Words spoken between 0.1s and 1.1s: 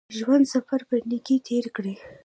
ژوند سفر په